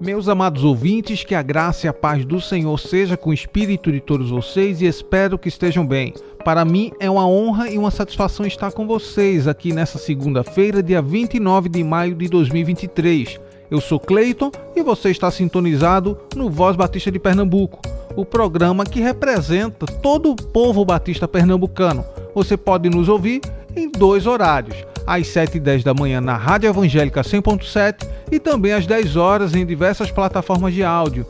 [0.00, 3.90] Meus amados ouvintes, que a graça e a paz do Senhor seja com o espírito
[3.90, 6.14] de todos vocês e espero que estejam bem.
[6.44, 11.02] Para mim é uma honra e uma satisfação estar com vocês aqui nessa segunda-feira, dia
[11.02, 13.40] 29 de maio de 2023.
[13.68, 17.80] Eu sou Cleiton e você está sintonizado no Voz Batista de Pernambuco,
[18.14, 22.04] o programa que representa todo o povo batista pernambucano.
[22.36, 23.40] Você pode nos ouvir
[23.74, 24.76] em dois horários,
[25.08, 29.54] às 7 e 10 da manhã na Rádio Evangélica 100.7 e também às 10 horas
[29.54, 31.26] em diversas plataformas de áudio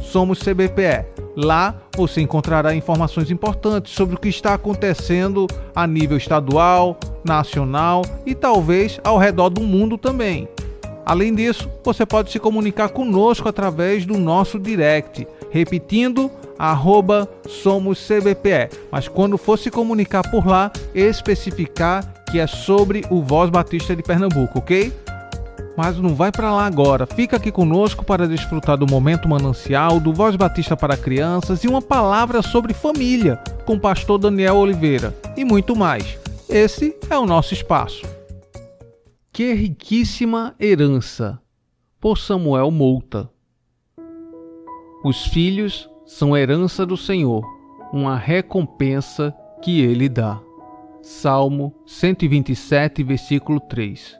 [0.00, 1.19] SomosCBPE.
[1.36, 8.34] Lá você encontrará informações importantes sobre o que está acontecendo a nível estadual, nacional e
[8.34, 10.48] talvez ao redor do mundo também.
[11.04, 17.28] Além disso, você pode se comunicar conosco através do nosso direct, repetindo arroba
[18.92, 24.02] mas quando for se comunicar por lá, especificar que é sobre o Voz Batista de
[24.02, 24.92] Pernambuco, ok?
[25.82, 30.12] Mas não vai para lá agora, fica aqui conosco para desfrutar do momento manancial, do
[30.12, 35.42] Voz Batista para crianças e uma palavra sobre família com o pastor Daniel Oliveira e
[35.42, 36.18] muito mais.
[36.50, 38.06] Esse é o nosso espaço.
[39.32, 41.40] Que riquíssima herança,
[41.98, 43.30] por Samuel Mouta.
[45.02, 47.42] Os filhos são herança do Senhor,
[47.90, 50.38] uma recompensa que ele dá.
[51.00, 54.19] Salmo 127, versículo 3.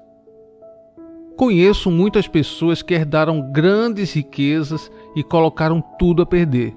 [1.40, 6.76] Conheço muitas pessoas que herdaram grandes riquezas e colocaram tudo a perder.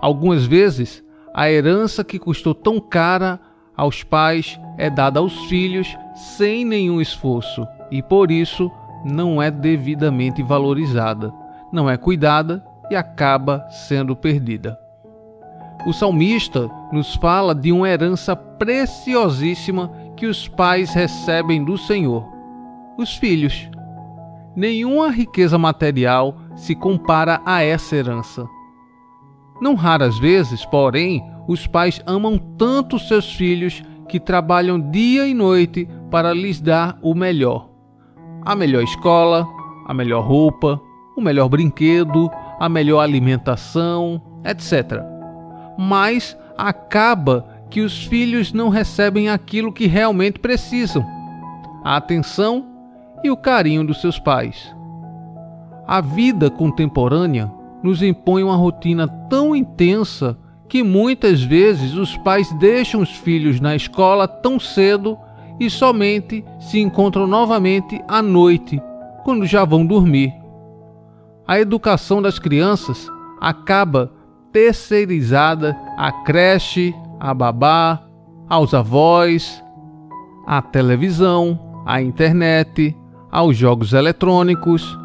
[0.00, 1.02] Algumas vezes,
[1.34, 3.40] a herança que custou tão cara
[3.76, 8.70] aos pais é dada aos filhos sem nenhum esforço e por isso
[9.04, 11.34] não é devidamente valorizada,
[11.72, 14.78] não é cuidada e acaba sendo perdida.
[15.84, 22.24] O salmista nos fala de uma herança preciosíssima que os pais recebem do Senhor,
[22.96, 23.68] os filhos.
[24.56, 28.48] Nenhuma riqueza material se compara a essa herança.
[29.60, 35.88] Não raras vezes, porém, os pais amam tanto seus filhos que trabalham dia e noite
[36.10, 37.68] para lhes dar o melhor:
[38.44, 39.46] a melhor escola,
[39.86, 40.80] a melhor roupa,
[41.16, 45.00] o melhor brinquedo, a melhor alimentação, etc.
[45.78, 51.04] Mas acaba que os filhos não recebem aquilo que realmente precisam:
[51.84, 52.69] a atenção
[53.22, 54.74] e o carinho dos seus pais.
[55.86, 57.50] A vida contemporânea
[57.82, 60.38] nos impõe uma rotina tão intensa
[60.68, 65.18] que muitas vezes os pais deixam os filhos na escola tão cedo
[65.58, 68.80] e somente se encontram novamente à noite,
[69.24, 70.40] quando já vão dormir
[71.50, 73.08] a educação das crianças
[73.40, 74.12] acaba
[74.52, 78.00] terceirizada à creche, à babá,
[78.48, 79.60] aos avós,
[80.46, 82.96] à televisão, à internet,
[83.30, 84.98] aos jogos eletrônicos,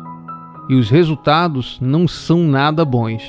[0.67, 3.23] e os resultados não são nada bons.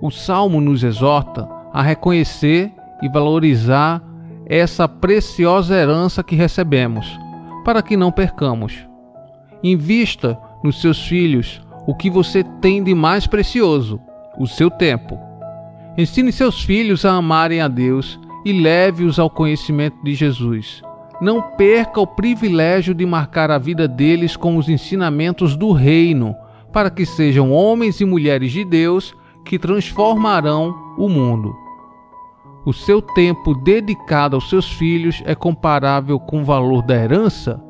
[0.00, 4.02] O salmo nos exorta a reconhecer e valorizar
[4.46, 7.06] essa preciosa herança que recebemos,
[7.64, 8.86] para que não percamos.
[9.62, 14.00] Invista nos seus filhos o que você tem de mais precioso,
[14.38, 15.18] o seu tempo.
[15.96, 20.82] Ensine seus filhos a amarem a Deus e leve-os ao conhecimento de Jesus.
[21.22, 26.34] Não perca o privilégio de marcar a vida deles com os ensinamentos do Reino,
[26.72, 31.54] para que sejam homens e mulheres de Deus que transformarão o mundo.
[32.66, 37.62] O seu tempo dedicado aos seus filhos é comparável com o valor da herança?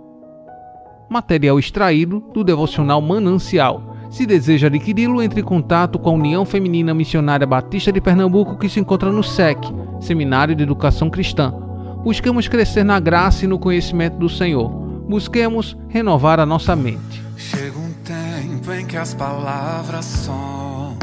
[1.11, 6.95] Material extraído do devocional Manancial se deseja adquiri-lo, entre em contato com a União Feminina
[6.95, 9.59] Missionária Batista de Pernambuco, que se encontra no SEC,
[10.01, 11.72] Seminário de Educação Cristã.
[12.03, 14.69] Busquemos crescer na graça e no conhecimento do Senhor.
[15.09, 17.22] Busquemos renovar a nossa mente.
[17.37, 20.97] Chega um tempo em que as palavras somem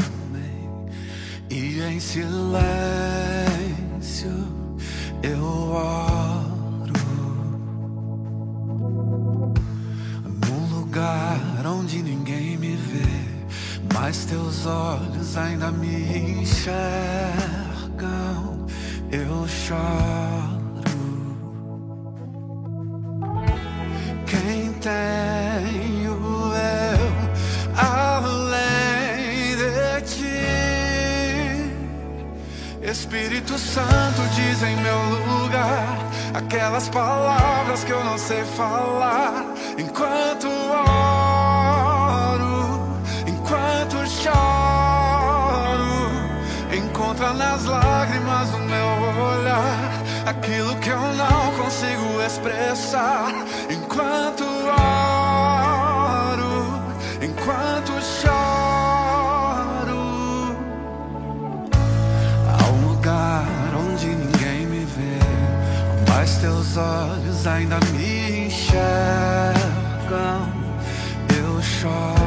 [1.50, 2.60] e em silêncio
[5.22, 6.92] eu oro
[10.24, 12.78] num lugar onde ninguém me
[13.94, 16.80] mas teus olhos ainda me enxergam.
[19.10, 20.59] Eu choro.
[33.10, 34.96] Espírito Santo diz em meu
[35.26, 35.98] lugar
[36.32, 39.52] aquelas palavras que eu não sei falar.
[39.76, 40.46] Enquanto
[41.18, 42.38] oro,
[43.26, 44.38] enquanto choro,
[46.72, 48.86] encontra nas lágrimas do meu
[49.24, 49.90] olhar
[50.24, 53.32] aquilo que eu não consigo expressar.
[53.68, 54.49] Enquanto
[66.70, 68.82] teus olhos ainda me enxergam,
[71.36, 72.19] eu choro.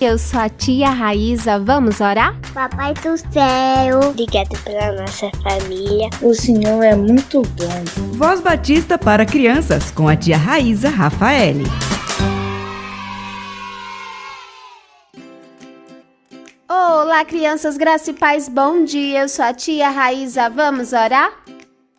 [0.00, 2.34] Eu sou a tia Raíza, vamos orar?
[2.54, 6.08] Papai do céu, obrigado pela nossa família.
[6.22, 8.16] O Senhor é muito bom.
[8.16, 11.64] Voz Batista para crianças com a tia Raíza Rafaele.
[16.66, 19.20] Olá, crianças, graça e paz, bom dia.
[19.20, 21.30] Eu sou a tia Raíza, vamos orar?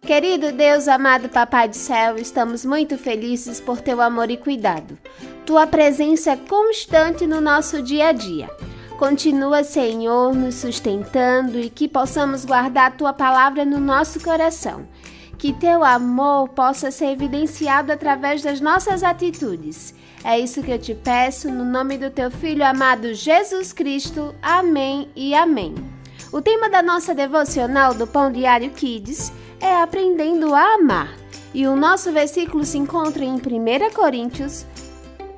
[0.02, 4.98] Querido Deus, amado Papai do céu, estamos muito felizes por teu amor e cuidado.
[5.46, 8.50] Tua presença é constante no nosso dia a dia.
[8.98, 14.88] Continua, Senhor, nos sustentando e que possamos guardar tua palavra no nosso coração.
[15.38, 19.94] Que teu amor possa ser evidenciado através das nossas atitudes.
[20.24, 24.34] É isso que eu te peço, no nome do teu filho amado Jesus Cristo.
[24.42, 25.76] Amém e amém.
[26.34, 29.32] O tema da nossa devocional do Pão Diário Kids
[29.62, 31.16] é aprendendo a amar.
[31.54, 33.40] E o nosso versículo se encontra em 1
[33.94, 34.66] Coríntios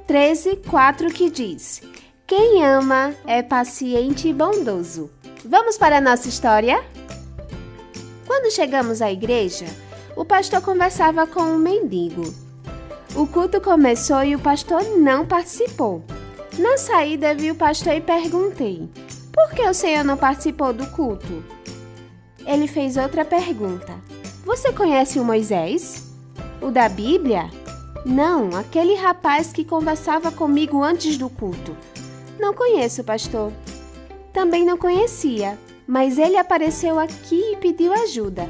[0.08, 1.82] 13, 4, que diz:
[2.26, 5.12] Quem ama é paciente e bondoso.
[5.46, 6.84] Vamos para a nossa história?
[8.26, 9.66] Quando chegamos à igreja,
[10.16, 12.34] o pastor conversava com um mendigo.
[13.16, 16.04] O culto começou e o pastor não participou.
[16.58, 18.90] Na saída, vi o pastor e perguntei:
[19.32, 21.44] Por que o senhor não participou do culto?
[22.46, 23.94] Ele fez outra pergunta:
[24.46, 26.04] Você conhece o Moisés?
[26.62, 27.50] O da Bíblia?
[28.06, 31.78] Não, aquele rapaz que conversava comigo antes do culto.
[32.38, 33.54] Não conheço, pastor.
[34.34, 35.58] Também não conhecia,
[35.88, 38.46] mas ele apareceu aqui e pediu ajuda.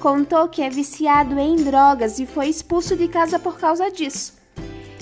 [0.00, 4.34] Contou que é viciado em drogas e foi expulso de casa por causa disso.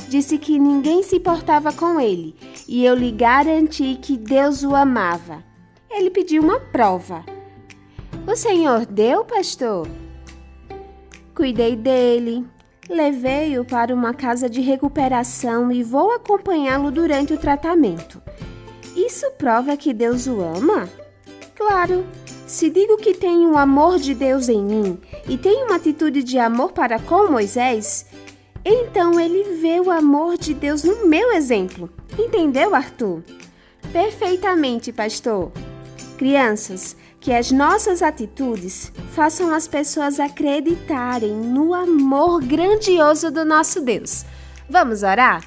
[0.08, 2.36] Disse que ninguém se importava com ele
[2.68, 5.42] e eu lhe garanti que Deus o amava.
[5.90, 7.24] Ele pediu uma prova.
[8.24, 9.88] O senhor deu, pastor?
[11.36, 12.46] Cuidei dele,
[12.88, 18.22] levei-o para uma casa de recuperação e vou acompanhá-lo durante o tratamento.
[18.96, 20.88] Isso prova que Deus o ama?
[21.54, 22.06] Claro.
[22.46, 26.38] Se digo que tenho o amor de Deus em mim e tenho uma atitude de
[26.38, 28.06] amor para com Moisés,
[28.64, 31.90] então ele vê o amor de Deus no meu exemplo.
[32.18, 33.22] Entendeu, Arthur?
[33.92, 35.52] Perfeitamente, pastor.
[36.16, 44.24] Crianças, que as nossas atitudes façam as pessoas acreditarem no amor grandioso do nosso Deus.
[44.68, 45.44] Vamos orar?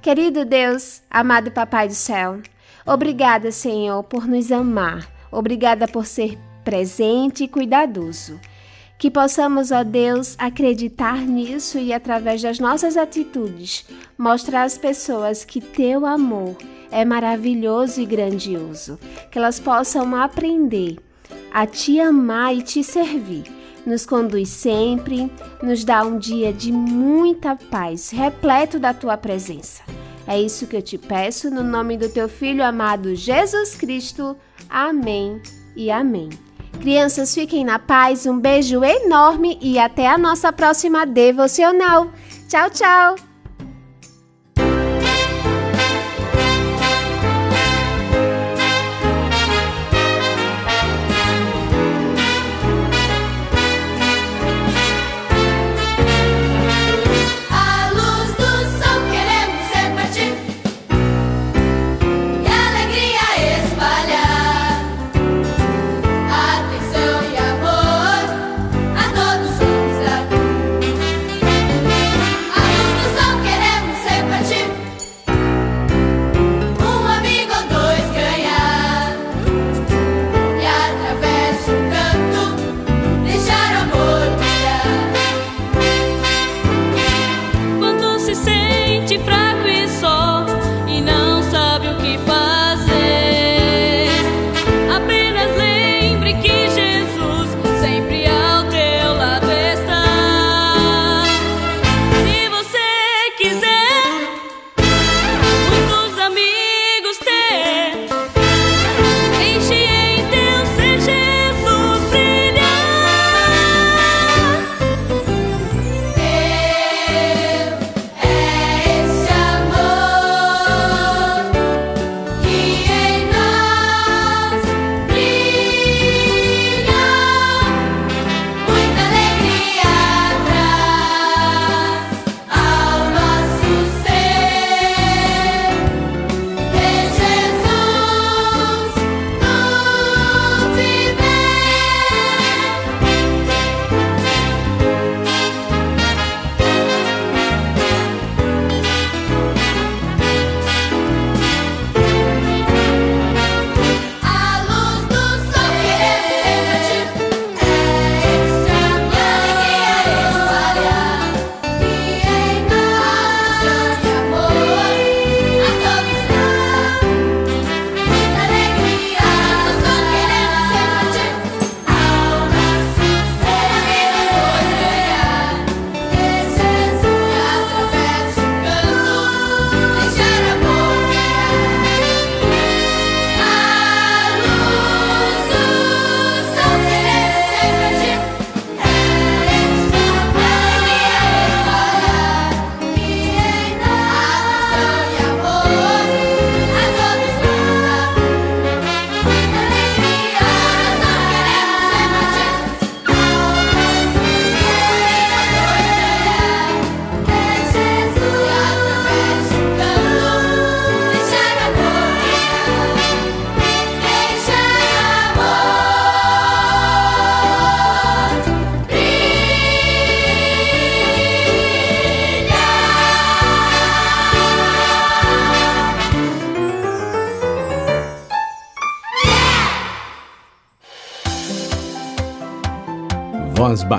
[0.00, 2.40] Querido Deus, amado Papai do céu,
[2.86, 5.10] obrigada, Senhor, por nos amar.
[5.32, 8.40] Obrigada por ser presente e cuidadoso.
[8.98, 13.84] Que possamos, ó Deus, acreditar nisso e, através das nossas atitudes,
[14.16, 16.56] mostrar às pessoas que teu amor
[16.90, 18.98] é maravilhoso e grandioso.
[19.30, 20.96] Que elas possam aprender
[21.52, 23.44] a te amar e te servir.
[23.84, 25.30] Nos conduz sempre,
[25.62, 29.82] nos dá um dia de muita paz, repleto da tua presença.
[30.26, 34.36] É isso que eu te peço no nome do teu filho amado Jesus Cristo.
[34.68, 35.40] Amém
[35.76, 36.30] e amém.
[36.76, 42.12] Crianças, fiquem na paz, um beijo enorme e até a nossa próxima devocional.
[42.48, 43.25] Tchau, tchau!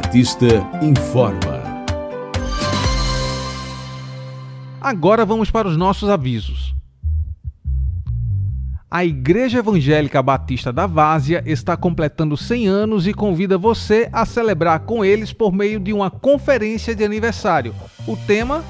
[0.08, 0.48] Voz Batista
[0.82, 1.84] informa.
[4.80, 6.74] Agora vamos para os nossos avisos.
[8.90, 14.80] A Igreja Evangélica Batista da Várzea está completando 100 anos e convida você a celebrar
[14.82, 17.76] com eles por meio de uma conferência de aniversário.
[18.08, 18.64] O tema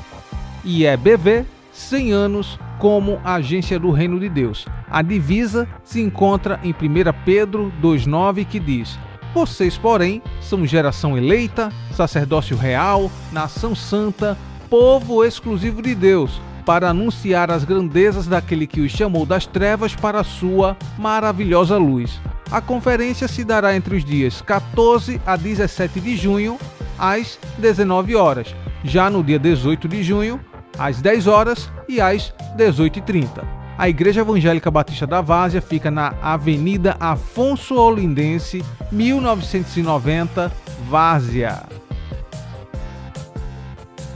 [0.66, 4.66] IEBV 100 anos como agência do Reino de Deus.
[4.90, 6.76] A divisa se encontra em 1
[7.24, 8.98] Pedro 2,9 que diz:
[9.34, 14.38] vocês, porém, são geração eleita, sacerdócio real, nação santa,
[14.70, 20.20] povo exclusivo de Deus, para anunciar as grandezas daquele que os chamou das trevas para
[20.20, 22.20] a sua maravilhosa luz.
[22.52, 26.58] A conferência se dará entre os dias 14 a 17 de junho,
[26.98, 28.56] às 19 horas.
[28.84, 30.40] Já no dia 18 de junho,
[30.78, 33.57] às 10 horas e às 18h30.
[33.78, 40.52] A Igreja Evangélica Batista da Várzea fica na Avenida Afonso Olindense, 1990,
[40.90, 41.62] Várzea.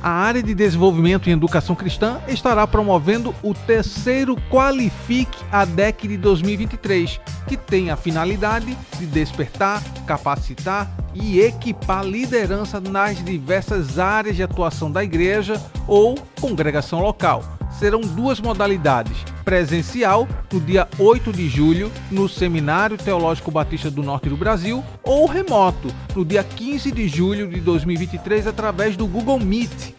[0.02, 7.22] A área de desenvolvimento em educação cristã estará promovendo o terceiro Qualifique ADEC de 2023,
[7.48, 14.92] que tem a finalidade de despertar, capacitar e equipar liderança nas diversas áreas de atuação
[14.92, 17.44] da igreja ou congregação local.
[17.78, 24.30] Serão duas modalidades: presencial, no dia 8 de julho, no Seminário Teológico Batista do Norte
[24.30, 29.94] do Brasil, ou remoto, no dia 15 de julho de 2023, através do Google Meet.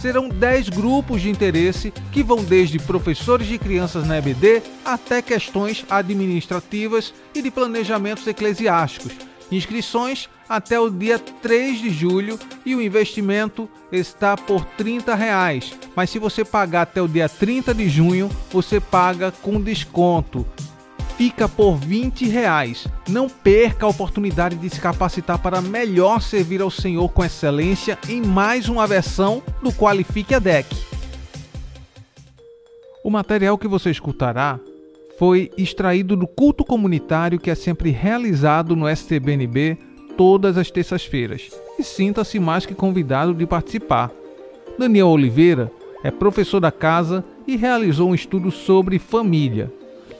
[0.00, 5.84] Serão 10 grupos de interesse que vão desde professores de crianças na EBD até questões
[5.90, 9.12] administrativas e de planejamentos eclesiásticos.
[9.50, 15.74] Inscrições até o dia 3 de julho e o investimento está por 30 reais.
[15.94, 20.46] mas se você pagar até o dia 30 de junho, você paga com desconto.
[21.16, 22.86] Fica por 20 reais.
[23.08, 28.20] Não perca a oportunidade de se capacitar para melhor servir ao Senhor com excelência em
[28.20, 30.76] mais uma versão do Qualifique a Deck.
[33.02, 34.60] O material que você escutará
[35.18, 39.78] foi extraído do culto comunitário que é sempre realizado no STBNB
[40.16, 44.10] todas as terças-feiras e sinta-se mais que convidado de participar.
[44.78, 45.70] Daniel Oliveira
[46.02, 49.72] é professor da casa e realizou um estudo sobre família.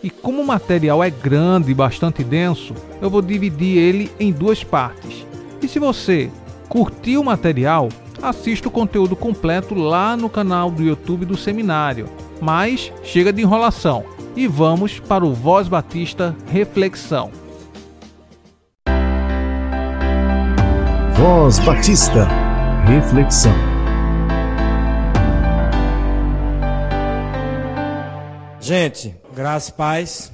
[0.03, 4.63] E como o material é grande e bastante denso, eu vou dividir ele em duas
[4.63, 5.27] partes.
[5.63, 6.31] E se você
[6.69, 7.89] curtiu o material,
[8.23, 12.09] assista o conteúdo completo lá no canal do YouTube do seminário.
[12.41, 14.05] Mas chega de enrolação
[14.37, 17.46] e vamos para o Voz Batista Reflexão.
[21.19, 22.29] Voz Batista
[22.87, 23.55] Reflexão.
[28.61, 30.33] Gente, graças e paz.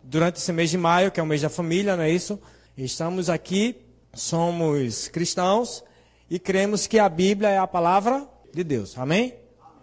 [0.00, 2.38] Durante esse mês de maio, que é o mês da família, não é isso?
[2.78, 5.82] Estamos aqui, somos cristãos
[6.30, 8.96] e cremos que a Bíblia é a palavra de Deus.
[8.96, 9.34] Amém?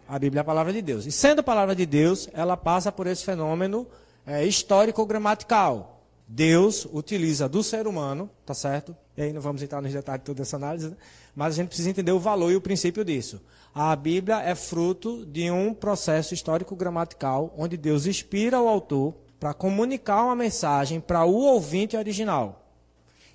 [0.08, 1.06] A Bíblia é a palavra de Deus.
[1.06, 3.86] E sendo a palavra de Deus, ela passa por esse fenômeno
[4.26, 6.01] é, histórico-gramatical.
[6.34, 8.96] Deus utiliza do ser humano, tá certo?
[9.18, 10.96] E aí não vamos entrar nos detalhes de toda essa análise, né?
[11.36, 13.42] mas a gente precisa entender o valor e o princípio disso.
[13.76, 20.24] A Bíblia é fruto de um processo histórico-gramatical onde Deus inspira o autor para comunicar
[20.24, 22.66] uma mensagem para o ouvinte original.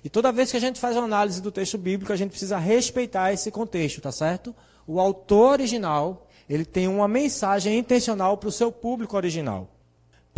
[0.03, 2.57] E toda vez que a gente faz uma análise do texto bíblico, a gente precisa
[2.57, 4.55] respeitar esse contexto, tá certo?
[4.87, 9.69] O autor original, ele tem uma mensagem intencional para o seu público original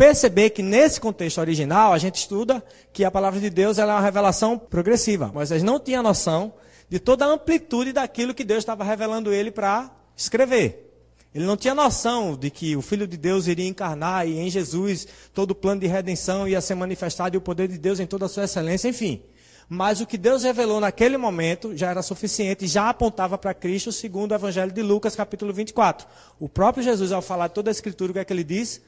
[0.00, 4.00] perceber que nesse contexto original a gente estuda que a palavra de Deus é uma
[4.00, 5.30] revelação progressiva.
[5.30, 6.54] Moisés não tinha noção
[6.88, 10.90] de toda a amplitude daquilo que Deus estava revelando ele para escrever.
[11.34, 15.06] Ele não tinha noção de que o Filho de Deus iria encarnar e em Jesus
[15.34, 18.24] todo o plano de redenção ia ser manifestado e o poder de Deus em toda
[18.24, 19.22] a sua excelência, enfim.
[19.68, 24.32] Mas o que Deus revelou naquele momento já era suficiente, já apontava para Cristo, segundo
[24.32, 26.06] o Evangelho de Lucas, capítulo 24.
[26.38, 28.80] O próprio Jesus, ao falar toda a Escritura, o que é que ele diz?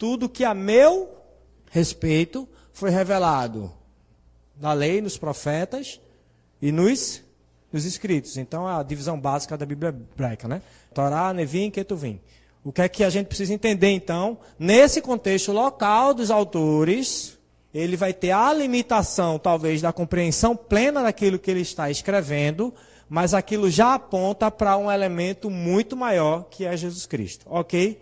[0.00, 1.14] Tudo que a meu
[1.70, 3.70] respeito foi revelado
[4.58, 6.00] na lei, nos profetas
[6.60, 7.22] e nos,
[7.70, 8.38] nos escritos.
[8.38, 10.62] Então, a divisão básica da Bíblia hebraica, né?
[10.94, 12.18] Torá, Nevim, Ketuvim.
[12.64, 14.38] O que é que a gente precisa entender, então?
[14.58, 17.38] Nesse contexto local dos autores,
[17.74, 22.72] ele vai ter a limitação, talvez, da compreensão plena daquilo que ele está escrevendo,
[23.06, 27.44] mas aquilo já aponta para um elemento muito maior, que é Jesus Cristo.
[27.50, 28.00] Ok?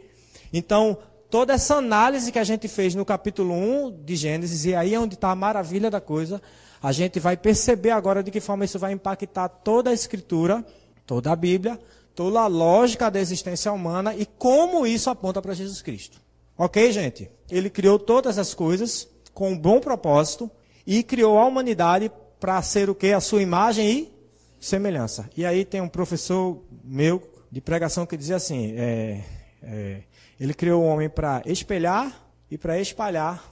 [0.53, 0.97] Então,
[1.31, 5.01] toda essa análise que a gente fez no capítulo 1 de Gênesis, e aí é
[5.01, 6.41] onde está a maravilha da coisa,
[6.83, 10.65] a gente vai perceber agora de que forma isso vai impactar toda a Escritura,
[11.07, 11.79] toda a Bíblia,
[12.15, 16.19] toda a lógica da existência humana e como isso aponta para Jesus Cristo.
[16.57, 17.31] Ok, gente?
[17.51, 20.51] Ele criou todas as coisas com um bom propósito
[20.87, 22.11] e criou a humanidade
[22.41, 23.13] para ser o que?
[23.13, 24.13] A sua imagem e
[24.61, 25.29] semelhança.
[25.37, 29.25] E aí tem um professor meu de pregação que dizia assim: é,
[29.63, 30.03] é,
[30.39, 32.13] ele criou o homem para espelhar
[32.51, 33.43] e para espalhar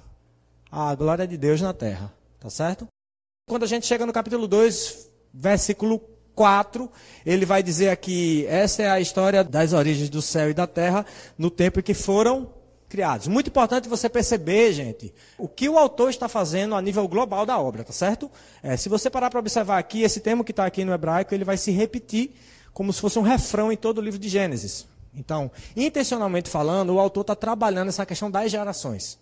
[0.70, 2.12] a glória de Deus na terra.
[2.38, 2.87] Tá certo?
[3.49, 6.01] Quando a gente chega no capítulo 2, versículo
[6.35, 6.90] 4,
[7.25, 11.05] ele vai dizer aqui: essa é a história das origens do céu e da terra
[11.37, 12.51] no tempo em que foram
[12.88, 13.27] criados.
[13.27, 17.59] Muito importante você perceber, gente, o que o autor está fazendo a nível global da
[17.59, 18.31] obra, tá certo?
[18.62, 21.44] É, se você parar para observar aqui, esse termo que está aqui no hebraico, ele
[21.44, 22.33] vai se repetir
[22.72, 24.87] como se fosse um refrão em todo o livro de Gênesis.
[25.16, 29.18] Então, intencionalmente falando, o autor está trabalhando essa questão das gerações.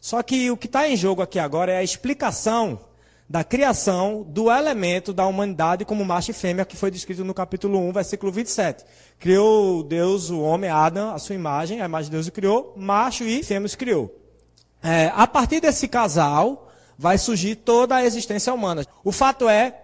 [0.00, 2.80] Só que o que está em jogo aqui agora é a explicação
[3.28, 7.78] da criação do elemento da humanidade como macho e fêmea, que foi descrito no capítulo
[7.78, 8.84] 1, versículo 27.
[9.20, 13.22] Criou Deus o homem, Adão, a sua imagem, a imagem de Deus o criou, macho
[13.22, 14.12] e fêmea os criou.
[14.82, 18.84] É, a partir desse casal, vai surgir toda a existência humana.
[19.04, 19.79] O fato é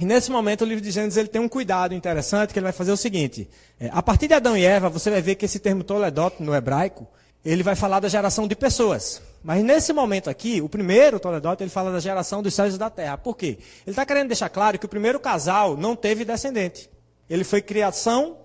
[0.00, 2.72] que nesse momento o livro de Gênesis ele tem um cuidado interessante, que ele vai
[2.72, 3.46] fazer o seguinte.
[3.78, 6.54] É, a partir de Adão e Eva, você vai ver que esse termo toledot no
[6.54, 7.06] hebraico,
[7.44, 9.20] ele vai falar da geração de pessoas.
[9.44, 12.88] Mas nesse momento aqui, o primeiro Toledot, ele fala da geração dos céus e da
[12.88, 13.18] terra.
[13.18, 13.58] Por quê?
[13.86, 16.88] Ele está querendo deixar claro que o primeiro casal não teve descendente.
[17.28, 18.38] Ele foi criação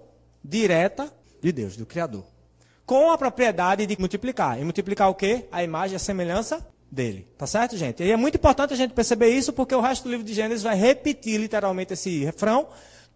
[0.43, 1.09] direta
[1.41, 2.25] de Deus, do Criador.
[2.85, 4.59] Com a propriedade de multiplicar.
[4.59, 5.45] E multiplicar o quê?
[5.53, 6.65] A imagem e a semelhança
[6.95, 7.27] dele.
[7.37, 8.01] Tá certo, gente?
[8.01, 10.63] E é muito importante a gente perceber isso, porque o resto do livro de Gênesis
[10.63, 12.67] vai repetir literalmente esse refrão.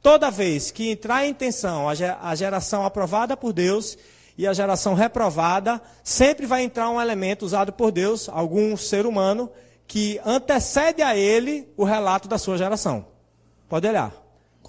[0.02, 3.98] Toda vez que entrar em tensão a geração aprovada por Deus
[4.38, 9.50] e a geração reprovada, sempre vai entrar um elemento usado por Deus, algum ser humano,
[9.88, 13.08] que antecede a ele o relato da sua geração.
[13.68, 14.14] Pode olhar.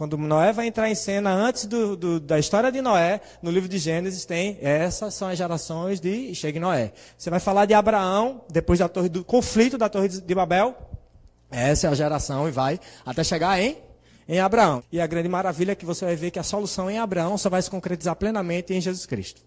[0.00, 3.68] Quando Noé vai entrar em cena, antes do, do, da história de Noé, no livro
[3.68, 6.94] de Gênesis tem, essas são as gerações de Chega Noé.
[7.18, 10.74] Você vai falar de Abraão, depois da torre, do conflito da torre de Babel,
[11.50, 13.76] essa é a geração e vai até chegar em,
[14.26, 14.82] em Abraão.
[14.90, 17.50] E a grande maravilha é que você vai ver que a solução em Abraão só
[17.50, 19.42] vai se concretizar plenamente em Jesus Cristo.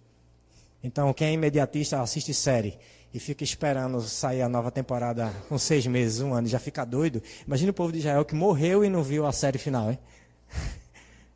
[0.83, 2.77] Então, quem é imediatista assiste série
[3.11, 7.23] e fica esperando sair a nova temporada com seis meses, um ano, já fica doido.
[7.47, 9.97] Imagina o povo de Israel que morreu e não viu a série final, hein?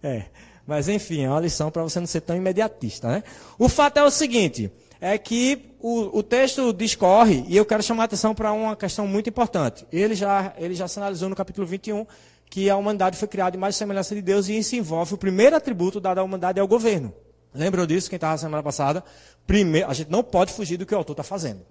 [0.04, 0.26] É.
[0.66, 3.24] Mas enfim, é uma lição para você não ser tão imediatista, né?
[3.58, 8.04] O fato é o seguinte, é que o, o texto discorre, e eu quero chamar
[8.04, 9.88] a atenção para uma questão muito importante.
[9.92, 12.06] Ele já, ele já sinalizou no capítulo 21
[12.50, 15.56] que a humanidade foi criada em mais semelhança de Deus, e isso envolve o primeiro
[15.56, 17.14] atributo dado à humanidade é o governo.
[17.54, 19.04] Lembram disso, quem estava semana passada?
[19.46, 21.62] Primeiro, a gente não pode fugir do que o autor está fazendo.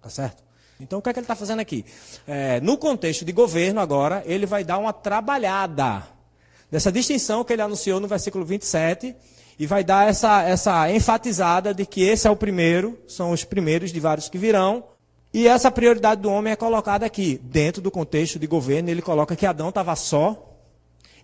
[0.00, 0.42] Tá certo?
[0.80, 1.84] Então, o que é que ele está fazendo aqui?
[2.26, 6.13] É, no contexto de governo, agora, ele vai dar uma trabalhada
[6.70, 9.14] dessa distinção que ele anunciou no versículo 27
[9.58, 13.92] e vai dar essa, essa enfatizada de que esse é o primeiro, são os primeiros
[13.92, 14.84] de vários que virão.
[15.32, 18.88] E essa prioridade do homem é colocada aqui, dentro do contexto de governo.
[18.88, 20.56] Ele coloca que Adão estava só,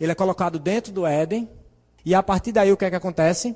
[0.01, 1.49] ele é colocado dentro do Éden,
[2.05, 3.55] e a partir daí o que é que acontece?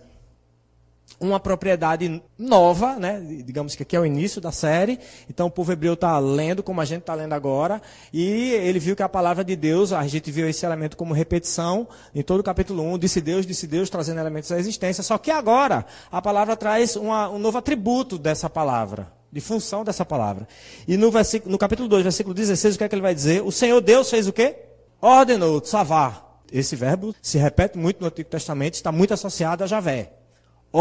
[1.21, 3.21] Uma propriedade nova, né?
[3.45, 4.99] digamos que aqui é o início da série.
[5.29, 7.81] Então o povo hebreu está lendo como a gente está lendo agora.
[8.13, 11.89] E ele viu que a palavra de Deus, a gente viu esse elemento como repetição
[12.15, 15.03] em todo o capítulo 1, disse Deus, disse Deus, trazendo elementos da existência.
[15.03, 20.05] Só que agora a palavra traz uma, um novo atributo dessa palavra, de função dessa
[20.05, 20.49] palavra.
[20.87, 23.43] E no, versículo, no capítulo 2, versículo 16, o que é que ele vai dizer?
[23.43, 24.57] O Senhor Deus fez o quê?
[25.01, 26.25] Ordenou, tsavar.
[26.53, 30.24] Esse verbo se repete muito no Antigo Testamento, está muito associado a Javé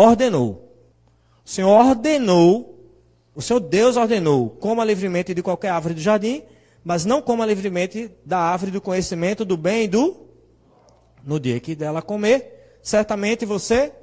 [0.01, 0.73] ordenou.
[1.45, 2.79] O Senhor ordenou,
[3.35, 6.41] o Senhor Deus ordenou, coma livremente de qualquer árvore do jardim,
[6.83, 10.27] mas não coma livremente da árvore do conhecimento do bem e do.
[11.23, 13.93] No dia que dela comer, certamente você.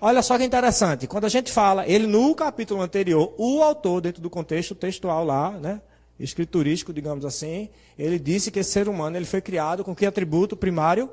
[0.00, 4.20] Olha só que interessante, quando a gente fala, ele no capítulo anterior, o autor, dentro
[4.20, 5.80] do contexto textual lá, né,
[6.20, 10.56] escriturístico, digamos assim, ele disse que esse ser humano ele foi criado com que atributo
[10.56, 11.08] primário?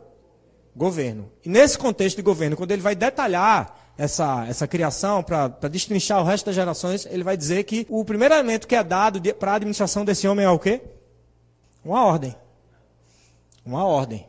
[0.76, 1.32] Governo.
[1.44, 6.26] E nesse contexto de governo, quando ele vai detalhar essa, essa criação para destrinchar o
[6.26, 9.56] resto das gerações, ele vai dizer que o primeiro elemento que é dado para a
[9.56, 10.82] administração desse homem é o quê?
[11.84, 12.36] Uma ordem.
[13.66, 14.28] Uma ordem.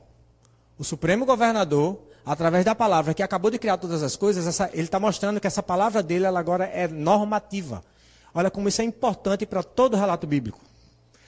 [0.78, 4.82] O Supremo Governador, através da palavra que acabou de criar todas as coisas, essa, ele
[4.82, 7.84] está mostrando que essa palavra dele ela agora é normativa.
[8.34, 10.60] Olha como isso é importante para todo relato bíblico.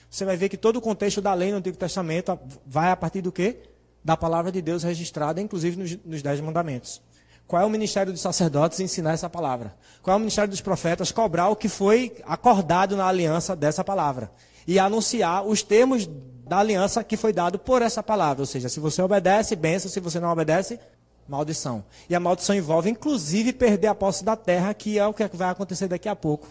[0.09, 3.21] Você vai ver que todo o contexto da lei no Antigo Testamento vai a partir
[3.21, 3.59] do quê?
[4.05, 7.01] Da palavra de Deus registrada, inclusive nos, nos Dez Mandamentos.
[7.47, 8.79] Qual é o ministério dos sacerdotes?
[8.79, 9.75] Ensinar essa palavra.
[10.03, 11.11] Qual é o ministério dos profetas?
[11.11, 14.31] Cobrar o que foi acordado na aliança dessa palavra.
[14.67, 16.07] E anunciar os termos
[16.47, 18.43] da aliança que foi dado por essa palavra.
[18.43, 19.89] Ou seja, se você obedece, benção.
[19.89, 20.79] Se você não obedece,
[21.27, 21.83] maldição.
[22.07, 25.49] E a maldição envolve, inclusive, perder a posse da terra, que é o que vai
[25.49, 26.47] acontecer daqui a pouco.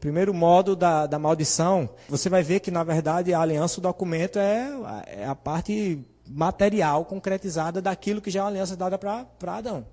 [0.00, 4.38] Primeiro modo da, da maldição, você vai ver que, na verdade, a aliança, o documento,
[4.38, 4.70] é,
[5.06, 9.86] é a parte material concretizada daquilo que já é uma aliança dada para Adão.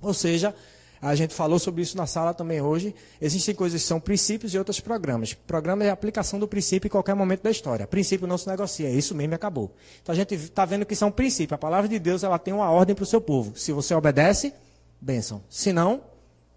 [0.00, 0.54] Ou seja,
[1.00, 2.94] a gente falou sobre isso na sala também hoje.
[3.20, 5.34] Existem coisas que são princípios e outros programas.
[5.34, 7.86] Programa é a aplicação do princípio em qualquer momento da história.
[7.86, 9.74] Princípio não se negocia, isso mesmo acabou.
[10.02, 11.54] Então a gente está vendo que são princípios.
[11.54, 13.56] A palavra de Deus ela tem uma ordem para o seu povo.
[13.56, 14.52] Se você obedece,
[15.00, 15.42] bênção.
[15.48, 16.02] Se não,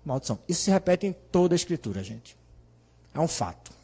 [0.06, 0.40] maldição.
[0.48, 2.38] Isso se repete em toda a escritura, gente.
[3.14, 3.79] É um fato.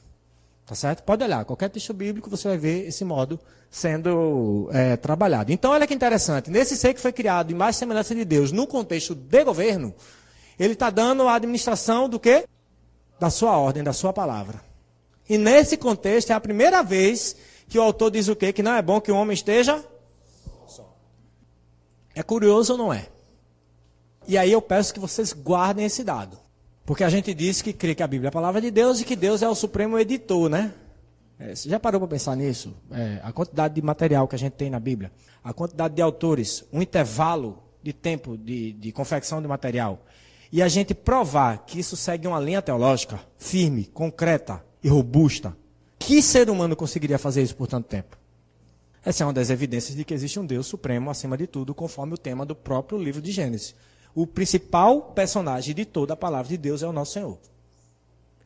[0.66, 1.04] Tá certo?
[1.04, 5.52] Pode olhar, qualquer texto bíblico você vai ver esse modo sendo é, trabalhado.
[5.52, 6.50] Então, olha que interessante.
[6.50, 9.94] Nesse ser que foi criado em mais semelhança de Deus, no contexto de governo,
[10.58, 12.48] ele está dando a administração do quê?
[13.20, 14.60] Da sua ordem, da sua palavra.
[15.30, 17.36] E nesse contexto é a primeira vez
[17.68, 18.52] que o autor diz o quê?
[18.52, 19.84] Que não é bom que o homem esteja
[20.68, 20.96] só.
[22.16, 23.08] É curioso ou não é?
[24.28, 26.45] E aí eu peço que vocês guardem esse dado.
[26.86, 29.06] Porque a gente diz que crê que a Bíblia é a palavra de Deus e
[29.06, 30.72] que Deus é o supremo editor, né?
[31.40, 32.76] É, você já parou para pensar nisso?
[32.92, 35.12] É, a quantidade de material que a gente tem na Bíblia,
[35.44, 40.06] a quantidade de autores, um intervalo de tempo de, de confecção de material.
[40.52, 45.58] E a gente provar que isso segue uma linha teológica firme, concreta e robusta.
[45.98, 48.16] Que ser humano conseguiria fazer isso por tanto tempo?
[49.04, 52.14] Essa é uma das evidências de que existe um Deus supremo acima de tudo, conforme
[52.14, 53.76] o tema do próprio livro de Gênesis
[54.16, 57.38] o principal personagem de toda a palavra de Deus é o nosso Senhor.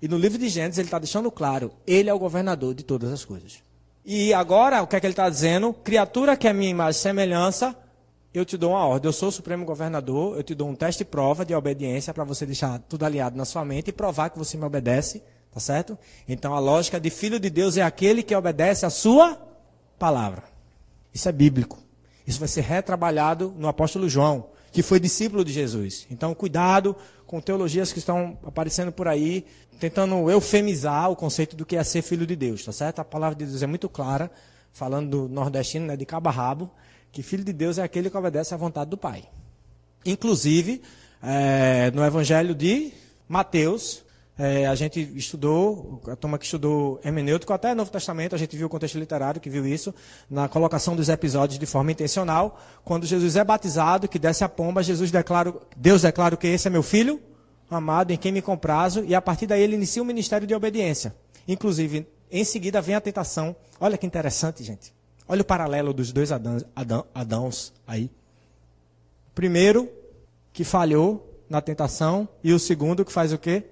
[0.02, 3.12] E no livro de Gênesis ele está deixando claro, ele é o governador de todas
[3.12, 3.62] as coisas.
[4.04, 5.72] E agora, o que é que ele está dizendo?
[5.72, 7.76] Criatura que é minha imagem e semelhança,
[8.34, 9.08] eu te dou uma ordem.
[9.08, 12.24] Eu sou o supremo governador, eu te dou um teste e prova de obediência para
[12.24, 15.96] você deixar tudo alinhado na sua mente e provar que você me obedece, tá certo?
[16.28, 19.38] Então a lógica de filho de Deus é aquele que obedece a sua
[20.00, 20.44] palavra.
[21.14, 21.78] Isso é bíblico.
[22.26, 26.06] Isso vai ser retrabalhado no apóstolo João que foi discípulo de Jesus.
[26.10, 29.46] Então, cuidado com teologias que estão aparecendo por aí,
[29.80, 33.00] tentando eufemizar o conceito do que é ser filho de Deus, tá certo?
[33.00, 34.32] A palavra de Deus é muito clara,
[34.72, 36.70] falando do nordestino, né, de cabo a rabo,
[37.12, 39.24] que filho de Deus é aquele que obedece à vontade do Pai.
[40.06, 40.82] Inclusive,
[41.22, 42.92] é, no Evangelho de
[43.28, 44.04] Mateus,
[44.40, 48.68] é, a gente estudou, a turma que estudou hermenêutico, até Novo Testamento, a gente viu
[48.68, 49.94] o contexto literário que viu isso,
[50.30, 52.58] na colocação dos episódios de forma intencional.
[52.86, 56.72] Quando Jesus é batizado, que desce a pomba, Jesus declara, Deus declara que esse é
[56.72, 57.20] meu filho,
[57.70, 60.56] amado, em quem me comprazo, e a partir daí ele inicia o um ministério de
[60.56, 61.14] obediência.
[61.46, 63.54] Inclusive, em seguida vem a tentação.
[63.78, 64.94] Olha que interessante, gente.
[65.28, 68.10] Olha o paralelo dos dois Adãos, Adão, Adãos aí.
[69.36, 69.90] Primeiro,
[70.54, 73.66] que falhou na tentação, e o segundo, que faz o quê?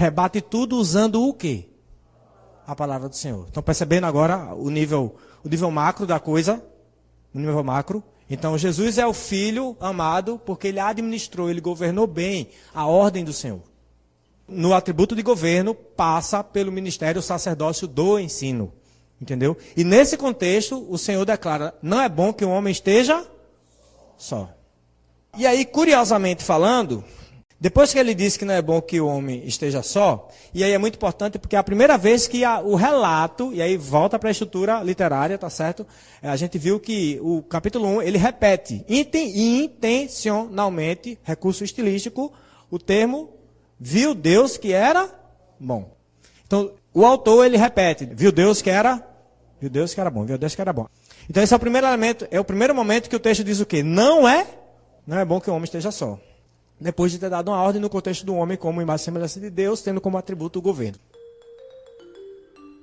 [0.00, 1.68] Rebate tudo usando o quê?
[2.66, 3.46] A palavra do Senhor.
[3.46, 6.64] Estão percebendo agora o nível, o nível macro da coisa?
[7.34, 8.02] O nível macro.
[8.28, 13.32] Então, Jesus é o filho amado porque ele administrou, ele governou bem a ordem do
[13.32, 13.60] Senhor.
[14.48, 18.72] No atributo de governo, passa pelo ministério sacerdócio do ensino.
[19.20, 19.54] Entendeu?
[19.76, 23.26] E nesse contexto, o Senhor declara: não é bom que o homem esteja
[24.16, 24.48] só.
[25.36, 27.04] E aí, curiosamente falando,
[27.60, 30.72] depois que ele disse que não é bom que o homem esteja só, e aí
[30.72, 34.18] é muito importante porque é a primeira vez que a, o relato, e aí volta
[34.18, 35.86] para a estrutura literária, tá certo?
[36.22, 42.32] É, a gente viu que o capítulo 1, ele repete intencionalmente, recurso estilístico,
[42.70, 43.28] o termo
[43.78, 45.10] viu Deus que era
[45.58, 45.94] bom.
[46.46, 49.06] Então, o autor ele repete, viu Deus que era,
[49.60, 50.86] viu Deus que era bom, viu Deus que era bom.
[51.28, 53.66] Então esse é o primeiro elemento, é o primeiro momento que o texto diz o
[53.66, 53.82] quê?
[53.82, 54.46] Não é,
[55.06, 56.18] não é bom que o homem esteja só
[56.80, 59.50] depois de ter dado uma ordem no contexto do homem como imagem e semelhança de
[59.50, 60.98] Deus, tendo como atributo o governo.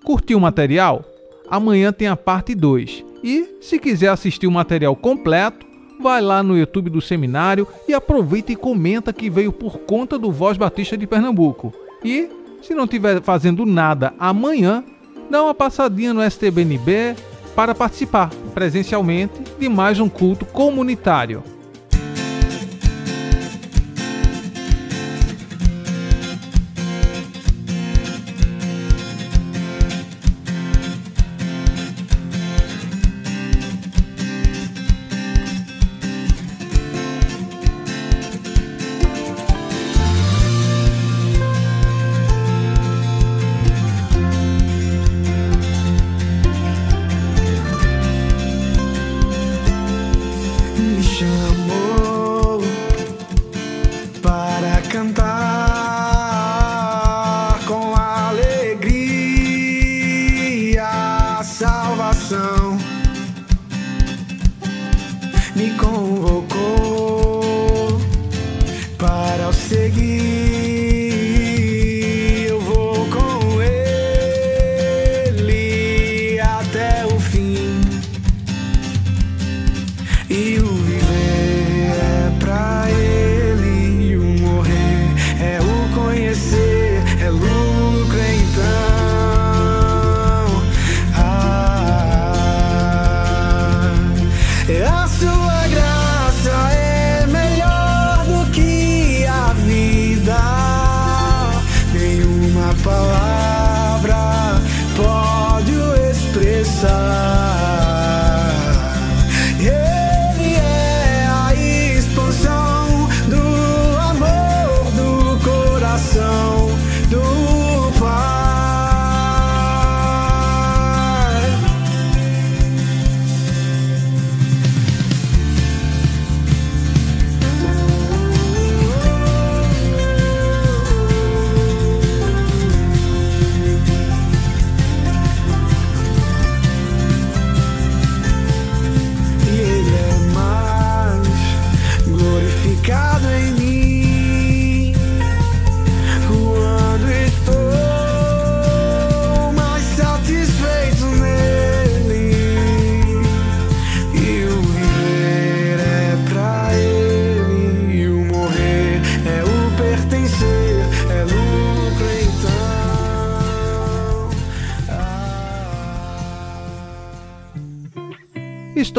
[0.03, 1.03] Curtiu o material?
[1.49, 3.03] Amanhã tem a parte 2.
[3.23, 5.65] E, se quiser assistir o material completo,
[5.99, 10.31] vai lá no YouTube do seminário e aproveita e comenta que veio por conta do
[10.31, 11.73] Voz Batista de Pernambuco.
[12.03, 12.29] E,
[12.62, 14.83] se não estiver fazendo nada amanhã,
[15.29, 17.15] dá uma passadinha no STBNB
[17.55, 21.43] para participar presencialmente de mais um culto comunitário.